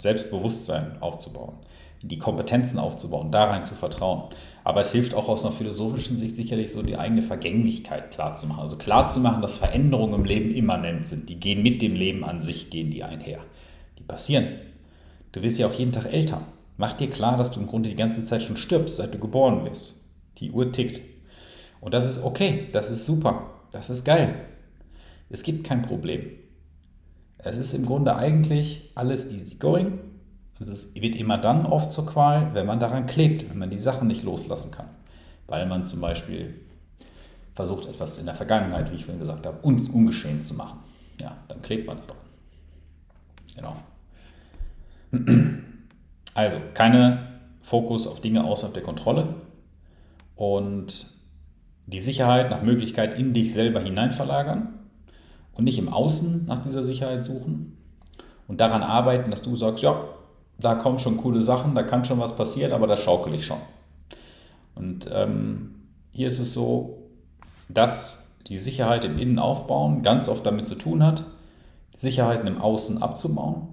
[0.00, 1.54] Selbstbewusstsein aufzubauen,
[2.02, 4.24] die Kompetenzen aufzubauen, da rein zu vertrauen.
[4.62, 8.62] Aber es hilft auch aus einer philosophischen Sicht sicherlich so die eigene Vergänglichkeit klarzumachen.
[8.62, 11.28] Also klarzumachen, dass Veränderungen im Leben immanent sind.
[11.28, 13.40] Die gehen mit dem Leben an sich, gehen die einher.
[13.98, 14.46] Die passieren.
[15.32, 16.42] Du wirst ja auch jeden Tag älter.
[16.76, 19.64] Mach dir klar, dass du im Grunde die ganze Zeit schon stirbst, seit du geboren
[19.64, 19.94] bist.
[20.38, 21.00] Die Uhr tickt.
[21.86, 24.34] Und das ist okay, das ist super, das ist geil.
[25.30, 26.32] Es gibt kein Problem.
[27.38, 30.00] Es ist im Grunde eigentlich alles easy going.
[30.58, 33.78] Es ist, wird immer dann oft zur Qual, wenn man daran klebt, wenn man die
[33.78, 34.88] Sachen nicht loslassen kann.
[35.46, 36.54] Weil man zum Beispiel
[37.54, 40.80] versucht, etwas in der Vergangenheit, wie ich vorhin gesagt habe, uns ungeschehen zu machen.
[41.20, 42.14] Ja, dann klebt man da
[43.54, 43.76] dran.
[45.12, 45.36] Genau.
[46.34, 47.28] Also, keine
[47.62, 49.36] Fokus auf Dinge außerhalb der Kontrolle
[50.34, 51.25] und
[51.86, 54.74] die Sicherheit nach Möglichkeit in dich selber hinein verlagern
[55.54, 57.76] und nicht im Außen nach dieser Sicherheit suchen
[58.48, 59.96] und daran arbeiten, dass du sagst, ja,
[60.58, 63.60] da kommen schon coole Sachen, da kann schon was passieren, aber das schaukel ich schon.
[64.74, 65.74] Und ähm,
[66.10, 67.02] hier ist es so,
[67.68, 71.24] dass die Sicherheit im Innen aufbauen ganz oft damit zu tun hat,
[71.94, 73.68] Sicherheiten im Außen abzubauen,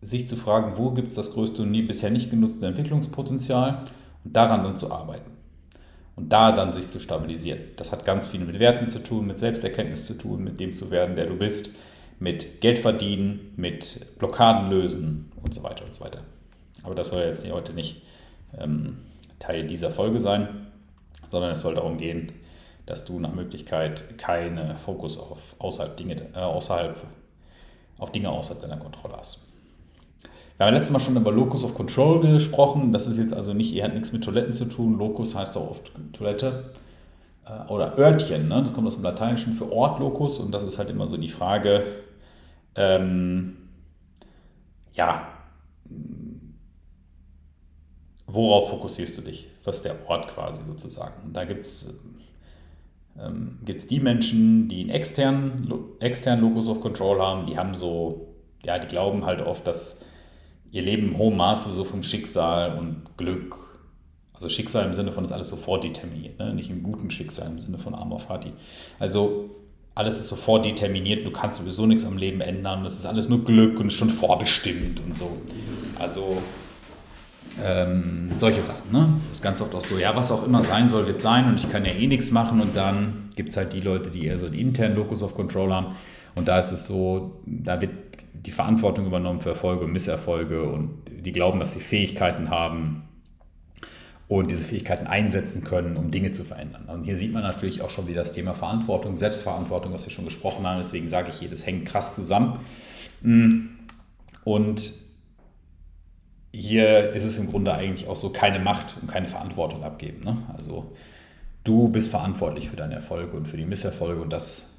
[0.00, 3.84] sich zu fragen, wo gibt es das größte und nie bisher nicht genutzte Entwicklungspotenzial
[4.24, 5.37] und daran dann zu arbeiten
[6.18, 7.60] und da dann sich zu stabilisieren.
[7.76, 10.90] Das hat ganz viel mit Werten zu tun, mit Selbsterkenntnis zu tun, mit dem zu
[10.90, 11.76] werden, der du bist,
[12.18, 16.22] mit Geld verdienen, mit Blockaden lösen und so weiter und so weiter.
[16.82, 18.02] Aber das soll jetzt heute nicht
[18.58, 18.98] ähm,
[19.38, 20.66] Teil dieser Folge sein,
[21.30, 22.32] sondern es soll darum gehen,
[22.84, 26.96] dass du nach Möglichkeit keinen Fokus auf außerhalb Dinge, äh, außerhalb,
[27.98, 29.47] auf Dinge außerhalb deiner Kontrolle hast.
[30.58, 32.92] Wir haben letztes Mal schon über Locus of Control gesprochen.
[32.92, 34.98] Das ist jetzt also nicht, ihr hat nichts mit Toiletten zu tun.
[34.98, 36.72] Locus heißt auch oft Toilette
[37.46, 38.48] äh, oder Örtchen.
[38.48, 38.60] Ne?
[38.64, 41.28] Das kommt aus dem Lateinischen für Ort Locus und das ist halt immer so die
[41.28, 41.84] Frage,
[42.74, 43.56] ähm,
[44.94, 45.28] ja,
[48.26, 49.46] worauf fokussierst du dich?
[49.62, 51.22] Was ist der Ort quasi sozusagen?
[51.24, 51.94] Und da gibt es
[53.16, 58.80] ähm, die Menschen, die einen externen, externen Locus of Control haben, die haben so, ja,
[58.80, 60.04] die glauben halt oft, dass
[60.70, 63.56] ihr Leben im hohen Maße so vom Schicksal und Glück,
[64.34, 66.54] also Schicksal im Sinne von ist alles sofort determiniert, ne?
[66.54, 68.52] nicht im guten Schicksal im Sinne von Amor Fati.
[69.00, 69.50] Also
[69.96, 73.44] alles ist sofort determiniert, du kannst sowieso nichts am Leben ändern, das ist alles nur
[73.44, 75.38] Glück und schon vorbestimmt und so.
[75.98, 76.40] Also
[77.64, 78.92] ähm, solche Sachen.
[78.92, 79.08] Ne?
[79.28, 81.56] Das ist ganz oft auch so, ja, was auch immer sein soll, wird sein und
[81.56, 84.38] ich kann ja eh nichts machen und dann gibt es halt die Leute, die eher
[84.38, 85.96] so einen internen Locus of Control haben
[86.36, 87.90] und da ist es so, da wird
[88.46, 93.08] die Verantwortung übernommen für Erfolge und Misserfolge und die glauben, dass sie Fähigkeiten haben
[94.28, 96.84] und diese Fähigkeiten einsetzen können, um Dinge zu verändern.
[96.86, 100.26] Und hier sieht man natürlich auch schon wieder das Thema Verantwortung, Selbstverantwortung, was wir schon
[100.26, 100.80] gesprochen haben.
[100.82, 102.60] Deswegen sage ich hier, das hängt krass zusammen.
[104.44, 104.92] Und
[106.52, 110.24] hier ist es im Grunde eigentlich auch so keine Macht und keine Verantwortung abgeben.
[110.24, 110.36] Ne?
[110.56, 110.92] Also
[111.64, 114.77] du bist verantwortlich für deine Erfolge und für die Misserfolge und das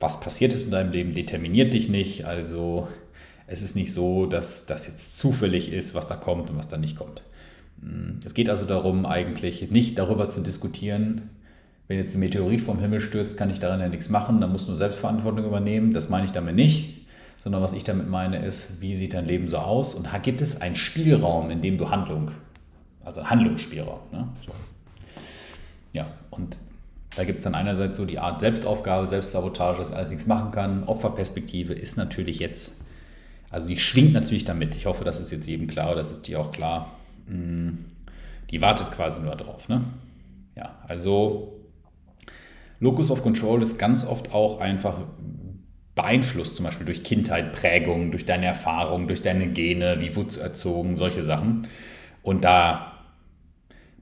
[0.00, 2.24] was passiert ist in deinem Leben, determiniert dich nicht.
[2.24, 2.88] Also
[3.46, 6.78] es ist nicht so, dass das jetzt zufällig ist, was da kommt und was da
[6.78, 7.22] nicht kommt.
[7.80, 11.30] Mm, es geht also darum, eigentlich nicht darüber zu diskutieren,
[11.86, 14.68] wenn jetzt ein Meteorit vom Himmel stürzt, kann ich daran ja nichts machen, dann musst
[14.68, 15.92] du Selbstverantwortung übernehmen.
[15.92, 17.04] Das meine ich damit nicht,
[17.36, 20.60] sondern was ich damit meine ist, wie sieht dein Leben so aus und gibt es
[20.60, 22.30] einen Spielraum, in dem du Handlung,
[23.04, 23.98] also Handlungsspielraum.
[24.12, 24.28] Ne?
[24.46, 24.52] So.
[25.92, 26.56] Ja, und
[27.16, 30.84] da gibt es dann einerseits so die Art Selbstaufgabe, Selbstsabotage, dass alles nichts machen kann.
[30.84, 32.84] Opferperspektive ist natürlich jetzt,
[33.50, 34.76] also die schwingt natürlich damit.
[34.76, 36.90] Ich hoffe, das ist jetzt jedem klar, das ist dir auch klar.
[37.26, 37.70] Mm,
[38.50, 39.68] die wartet quasi nur darauf.
[39.68, 39.82] Ne?
[40.56, 41.60] Ja, also
[42.78, 44.96] Locus of Control ist ganz oft auch einfach
[45.96, 50.96] beeinflusst, zum Beispiel durch Kindheit, Prägung, durch deine Erfahrung, durch deine Gene, wie wurdest erzogen,
[50.96, 51.66] solche Sachen.
[52.22, 52.92] Und da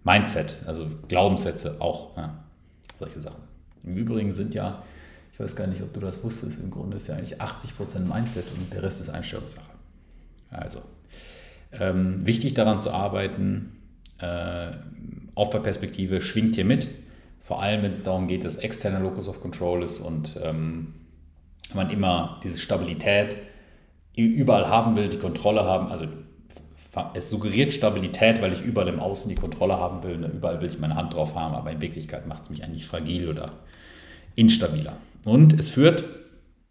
[0.05, 2.45] Mindset, also Glaubenssätze auch, ja,
[2.99, 3.43] solche Sachen.
[3.85, 4.83] Im Übrigen sind ja,
[5.33, 8.45] ich weiß gar nicht, ob du das wusstest, im Grunde ist ja eigentlich 80% Mindset
[8.57, 9.71] und der Rest ist Einstellungssache.
[10.51, 10.81] Also,
[11.73, 13.77] ähm, wichtig daran zu arbeiten,
[14.19, 14.73] äh,
[15.35, 16.89] Opferperspektive schwingt hier mit,
[17.41, 20.95] vor allem wenn es darum geht, dass externer Locus of Control ist und ähm,
[21.75, 23.37] man immer diese Stabilität
[24.17, 26.07] überall haben will, die Kontrolle haben, also
[27.15, 30.19] es suggeriert Stabilität, weil ich überall im Außen die Kontrolle haben will.
[30.19, 30.29] Ne?
[30.29, 33.29] Überall will ich meine Hand drauf haben, aber in Wirklichkeit macht es mich eigentlich fragil
[33.29, 33.53] oder
[34.35, 34.97] instabiler.
[35.25, 36.05] Und es führt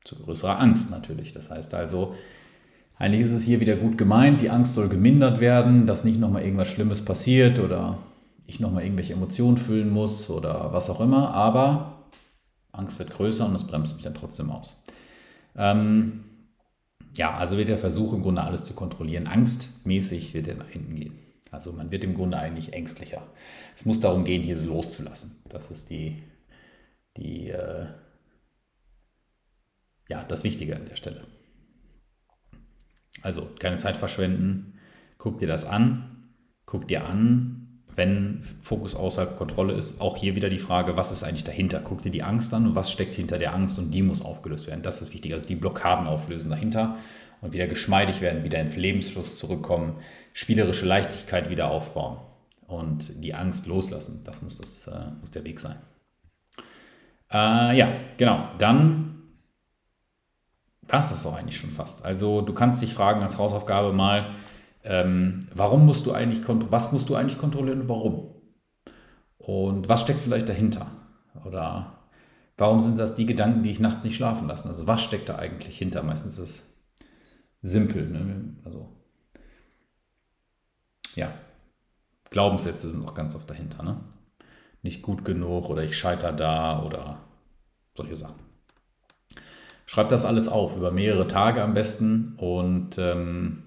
[0.04, 1.34] zu größerer Angst natürlich.
[1.34, 2.16] Das heißt also,
[2.98, 6.44] eigentlich ist es hier wieder gut gemeint, die Angst soll gemindert werden, dass nicht nochmal
[6.44, 7.98] irgendwas Schlimmes passiert oder
[8.48, 12.06] ich nochmal irgendwelche Emotionen füllen muss oder was auch immer, aber
[12.72, 14.84] Angst wird größer und es bremst mich dann trotzdem aus.
[15.56, 16.24] Ähm,
[17.18, 19.28] ja, also wird der Versuch im Grunde alles zu kontrollieren.
[19.28, 21.20] Angstmäßig wird er nach hinten gehen.
[21.52, 23.26] Also man wird im Grunde eigentlich ängstlicher.
[23.76, 25.38] Es muss darum gehen, hier so loszulassen.
[25.50, 26.22] Das ist die,
[27.16, 27.88] die äh,
[30.10, 31.26] ja, das Wichtige an der Stelle.
[33.24, 34.80] Also keine Zeit verschwenden,
[35.18, 36.32] guck dir das an,
[36.66, 37.57] guck dir an,
[37.98, 41.82] wenn Fokus außerhalb Kontrolle ist, auch hier wieder die Frage, was ist eigentlich dahinter?
[41.84, 44.68] Guck dir die Angst an und was steckt hinter der Angst und die muss aufgelöst
[44.68, 44.84] werden.
[44.84, 45.34] Das ist wichtig.
[45.34, 46.98] Also die Blockaden auflösen dahinter
[47.42, 49.96] und wieder geschmeidig werden, wieder in Lebensfluss zurückkommen,
[50.32, 52.18] spielerische Leichtigkeit wieder aufbauen
[52.68, 54.22] und die Angst loslassen.
[54.26, 55.78] Das muss, das, äh, muss der Weg sein.
[57.32, 58.48] Äh, ja, genau.
[58.60, 59.24] Dann
[60.88, 62.06] war es das doch eigentlich schon fast.
[62.06, 64.36] Also du kannst dich fragen als Hausaufgabe mal,
[64.84, 68.36] ähm, warum musst du eigentlich, was musst du eigentlich kontrollieren und warum?
[69.38, 70.88] Und was steckt vielleicht dahinter?
[71.46, 71.98] Oder
[72.58, 74.68] warum sind das die Gedanken, die ich nachts nicht schlafen lassen?
[74.68, 76.04] Also was steckt da eigentlich hinter?
[76.04, 76.84] Meistens ist es
[77.62, 78.08] simpel.
[78.10, 78.56] Ne?
[78.66, 78.90] Also
[81.16, 81.32] ja,
[82.30, 83.84] Glaubenssätze sind auch ganz oft dahinter.
[83.84, 84.00] Ne?
[84.82, 87.20] Nicht gut genug oder ich scheiter da oder
[87.96, 88.40] solche Sachen.
[89.86, 93.64] Schreib das alles auf, über mehrere Tage am besten und ähm,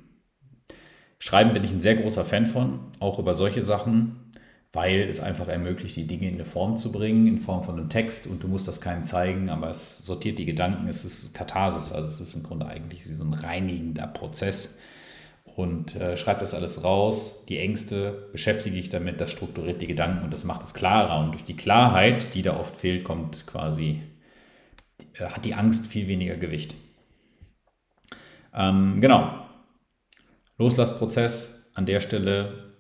[1.20, 4.32] Schreiben bin ich ein sehr großer Fan von, auch über solche Sachen,
[4.72, 7.90] weil es einfach ermöglicht, die Dinge in eine Form zu bringen, in Form von einem
[7.90, 11.92] Text und du musst das keinem zeigen, aber es sortiert die Gedanken, es ist Katharsis,
[11.92, 14.78] also es ist im Grunde eigentlich wie so ein reinigender Prozess.
[15.56, 20.24] Und äh, schreibt das alles raus, die Ängste, beschäftige ich damit, das strukturiert die Gedanken
[20.24, 21.20] und das macht es klarer.
[21.22, 24.00] Und durch die Klarheit, die da oft fehlt, kommt quasi,
[25.18, 26.74] äh, hat die Angst viel weniger Gewicht.
[28.54, 29.49] Ähm, genau,
[30.60, 32.74] Loslassprozess an der Stelle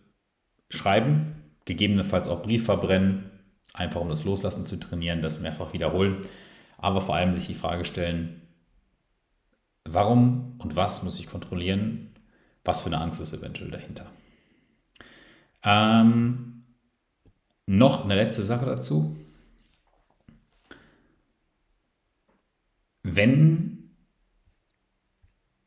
[0.68, 3.30] schreiben, gegebenenfalls auch Brief verbrennen,
[3.72, 6.18] einfach um das Loslassen zu trainieren, das mehrfach wiederholen,
[6.76, 8.42] aber vor allem sich die Frage stellen,
[9.84, 12.14] warum und was muss ich kontrollieren,
[12.64, 14.06] was für eine Angst ist eventuell dahinter.
[15.62, 16.64] Ähm,
[17.66, 19.16] noch eine letzte Sache dazu.
[23.02, 23.79] Wenn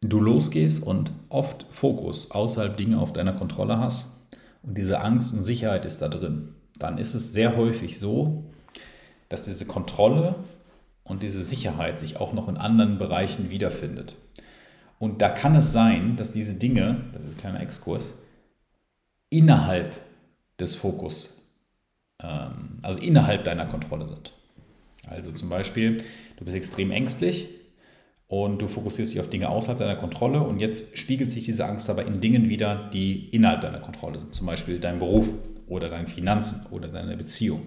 [0.10, 4.28] du losgehst und oft Fokus außerhalb Dinge auf deiner Kontrolle hast
[4.62, 8.46] und diese Angst und Sicherheit ist da drin, dann ist es sehr häufig so,
[9.30, 10.36] dass diese Kontrolle
[11.04, 14.18] und diese Sicherheit sich auch noch in anderen Bereichen wiederfindet.
[15.00, 18.13] Und da kann es sein, dass diese Dinge, das ist ein kleiner Exkurs,
[19.30, 19.96] innerhalb
[20.60, 21.52] des Fokus,
[22.22, 24.34] ähm, also innerhalb deiner Kontrolle sind.
[25.08, 26.04] Also zum Beispiel,
[26.38, 27.50] du bist extrem ängstlich
[28.34, 31.88] und du fokussierst dich auf Dinge außerhalb deiner Kontrolle und jetzt spiegelt sich diese Angst
[31.88, 35.30] aber in Dingen wieder, die innerhalb deiner Kontrolle sind, zum Beispiel dein Beruf
[35.67, 37.62] oder deine Finanzen oder deine Beziehung.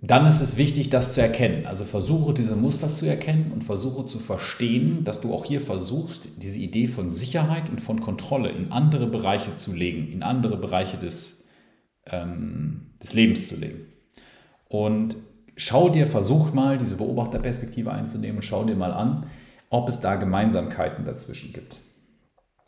[0.00, 1.66] Dann ist es wichtig, das zu erkennen.
[1.66, 6.30] Also versuche diese Muster zu erkennen und versuche zu verstehen, dass du auch hier versuchst,
[6.42, 10.96] diese Idee von Sicherheit und von Kontrolle in andere Bereiche zu legen, in andere Bereiche
[10.96, 11.50] des,
[12.06, 13.88] ähm, des Lebens zu legen.
[14.68, 15.18] Und
[15.56, 19.26] schau dir, versuch mal diese Beobachterperspektive einzunehmen und schau dir mal an,
[19.70, 21.78] ob es da Gemeinsamkeiten dazwischen gibt.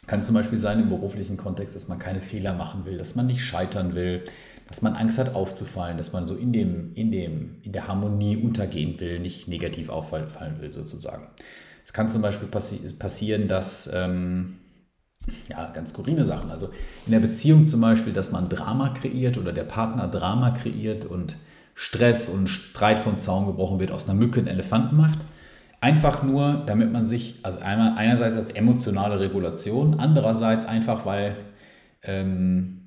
[0.06, 3.26] Kann zum Beispiel sein im beruflichen Kontext, dass man keine Fehler machen will, dass man
[3.26, 4.24] nicht scheitern will,
[4.66, 8.36] dass man Angst hat aufzufallen, dass man so in, dem, in, dem, in der Harmonie
[8.36, 11.28] untergehen will, nicht negativ auffallen will sozusagen.
[11.84, 14.58] Es kann zum Beispiel passi passieren, dass, ähm,
[15.48, 16.70] ja, ganz skurrile Sachen, also
[17.06, 21.36] in der Beziehung zum Beispiel, dass man Drama kreiert oder der Partner Drama kreiert und
[21.80, 25.20] Stress und Streit vom Zaun gebrochen wird, aus einer Mücke einen Elefanten macht.
[25.80, 31.36] Einfach nur, damit man sich, also einmal, einerseits als emotionale Regulation, andererseits einfach, weil
[32.02, 32.80] ähm,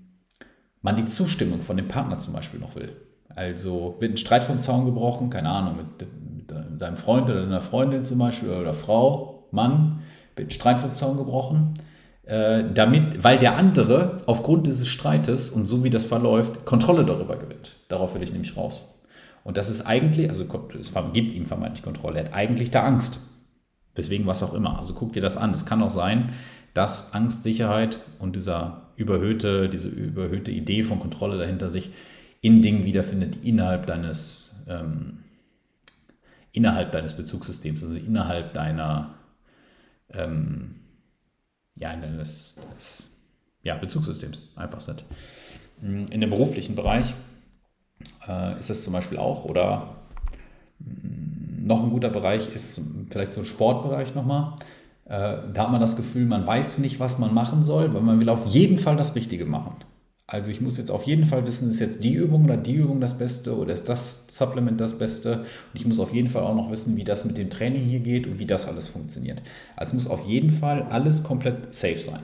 [0.82, 2.97] man die Zustimmung von dem Partner zum Beispiel noch will.
[3.34, 7.62] Also wird ein Streit vom Zaun gebrochen, keine Ahnung, mit, mit, deinem Freund oder deiner
[7.62, 10.01] Freundin zum Beispiel oder Frau, Mann,
[10.36, 11.75] wird Streit vom Zaun gebrochen,
[12.23, 17.38] äh, damit, weil der andere aufgrund dieses Streites und so wie das verläuft, Kontrolle darüber
[17.38, 17.70] gewinnt.
[17.91, 19.06] Darauf will ich nämlich raus.
[19.43, 20.45] Und das ist eigentlich, also
[20.80, 23.19] es gibt ihm vermeintlich Kontrolle, er hat eigentlich da Angst.
[23.95, 24.80] Weswegen was auch immer.
[24.80, 25.54] Also guck dir das an.
[25.54, 26.32] Es kann auch sein,
[26.73, 31.91] dass Angst, Sicherheit und dieser überhöhte, diese überhöhte Idee von Kontrolle dahinter sich
[32.39, 35.19] in Dingen wiederfindet, innerhalb deines, ähm,
[36.54, 39.15] innerhalb deines Bezugssystems, also innerhalb deiner,
[40.10, 40.75] ähm,
[41.77, 43.12] ja, deines, des,
[43.63, 45.04] ja, Bezugssystems einfach sind.
[45.82, 47.13] In dem beruflichen Bereich
[48.27, 49.95] äh, ist das zum Beispiel auch oder
[50.79, 54.55] mm, noch ein guter Bereich ist vielleicht so ein Sportbereich nochmal.
[55.05, 58.19] Äh, da hat man das Gefühl, man weiß nicht, was man machen soll, weil man
[58.19, 59.75] will auf jeden Fall das Richtige machen.
[60.31, 63.01] Also ich muss jetzt auf jeden Fall wissen, ist jetzt die Übung oder die Übung
[63.01, 65.39] das Beste oder ist das Supplement das Beste.
[65.39, 67.99] Und ich muss auf jeden Fall auch noch wissen, wie das mit dem Training hier
[67.99, 69.41] geht und wie das alles funktioniert.
[69.75, 72.21] Also es muss auf jeden Fall alles komplett safe sein.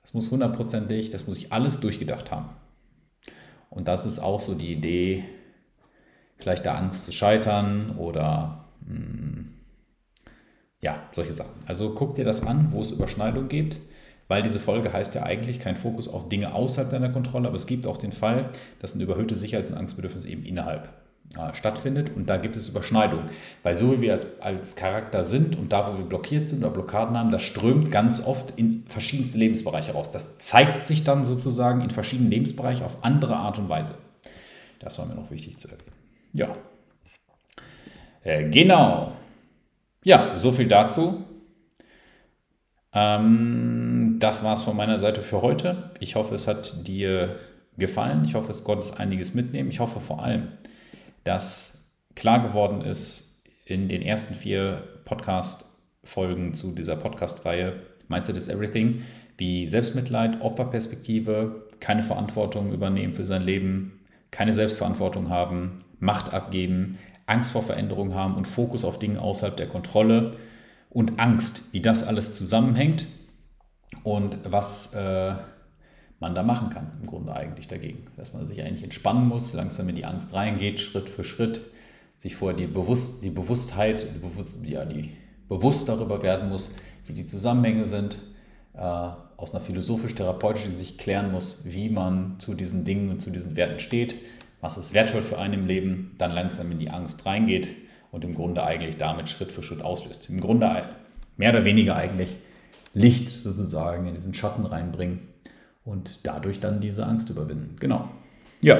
[0.00, 2.48] Das muss hundertprozentig, das muss ich alles durchgedacht haben.
[3.70, 5.24] Und das ist auch so die Idee,
[6.36, 9.54] vielleicht der Angst zu scheitern oder mh, hm,
[10.82, 11.62] ja, solche Sachen.
[11.66, 13.76] Also guck dir das an, wo es Überschneidung gibt
[14.30, 17.66] weil diese Folge heißt ja eigentlich kein Fokus auf Dinge außerhalb deiner Kontrolle, aber es
[17.66, 20.88] gibt auch den Fall, dass ein überhöhtes Sicherheits- und Angstbedürfnis eben innerhalb
[21.52, 23.20] stattfindet und da gibt es Überschneidung,
[23.62, 26.72] weil so wie wir als, als Charakter sind und da, wo wir blockiert sind oder
[26.72, 30.10] Blockaden haben, das strömt ganz oft in verschiedenste Lebensbereiche raus.
[30.10, 33.94] Das zeigt sich dann sozusagen in verschiedenen Lebensbereichen auf andere Art und Weise.
[34.80, 35.92] Das war mir noch wichtig zu erwähnen.
[36.32, 36.52] Ja.
[38.24, 39.12] Äh, genau.
[40.02, 41.24] Ja, so viel dazu.
[42.92, 45.90] Ähm, das war es von meiner Seite für heute.
[46.00, 47.36] Ich hoffe, es hat dir
[47.78, 48.24] gefallen.
[48.24, 49.70] Ich hoffe, es konntest einiges mitnehmen.
[49.70, 50.48] Ich hoffe vor allem,
[51.24, 57.74] dass klar geworden ist in den ersten vier Podcast-Folgen zu dieser Podcast-Reihe
[58.08, 59.04] Mindset is Everything,
[59.36, 67.52] wie Selbstmitleid, Opferperspektive, keine Verantwortung übernehmen für sein Leben, keine Selbstverantwortung haben, Macht abgeben, Angst
[67.52, 70.36] vor Veränderung haben und Fokus auf Dinge außerhalb der Kontrolle
[70.88, 73.06] und Angst, wie das alles zusammenhängt
[74.02, 75.34] und was äh,
[76.20, 78.06] man da machen kann, im Grunde eigentlich dagegen.
[78.16, 81.62] Dass man sich eigentlich entspannen muss, langsam in die Angst reingeht, Schritt für Schritt,
[82.16, 85.16] sich vorher die, Bewusst die Bewusstheit, die, Bewusst ja, die
[85.48, 88.20] bewusst darüber werden muss, wie die Zusammenhänge sind,
[88.74, 93.56] äh, aus einer philosophisch-therapeutischen Sicht klären muss, wie man zu diesen Dingen und zu diesen
[93.56, 94.14] Werten steht,
[94.60, 97.70] was ist wertvoll für einen im Leben, dann langsam in die Angst reingeht
[98.12, 100.28] und im Grunde eigentlich damit Schritt für Schritt auslöst.
[100.28, 100.84] Im Grunde
[101.38, 102.36] mehr oder weniger eigentlich
[102.92, 105.29] Licht sozusagen in diesen Schatten reinbringen
[105.90, 107.76] und dadurch dann diese Angst überwinden.
[107.80, 108.08] Genau.
[108.62, 108.78] Ja,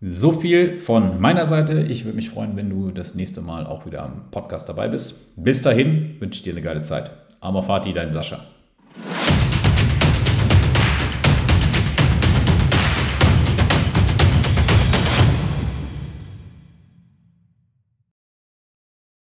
[0.00, 1.82] so viel von meiner Seite.
[1.82, 5.34] Ich würde mich freuen, wenn du das nächste Mal auch wieder am Podcast dabei bist.
[5.36, 7.10] Bis dahin wünsche ich dir eine geile Zeit.
[7.40, 8.40] Amor Fati, dein Sascha.